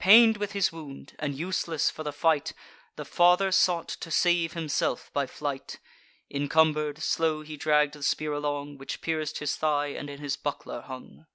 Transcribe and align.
Pain'd 0.00 0.38
with 0.38 0.54
his 0.58 0.72
wound, 0.72 1.14
and 1.20 1.36
useless 1.38 1.88
for 1.88 2.02
the 2.02 2.12
fight, 2.12 2.52
The 2.96 3.04
father 3.04 3.52
sought 3.52 3.86
to 3.86 4.10
save 4.10 4.54
himself 4.54 5.08
by 5.12 5.24
flight: 5.28 5.78
Encumber'd, 6.28 7.00
slow 7.00 7.42
he 7.42 7.56
dragg'd 7.56 7.94
the 7.94 8.02
spear 8.02 8.32
along, 8.32 8.78
Which 8.78 9.00
pierc'd 9.00 9.38
his 9.38 9.54
thigh, 9.54 9.90
and 9.96 10.10
in 10.10 10.18
his 10.18 10.36
buckler 10.36 10.80
hung. 10.80 11.26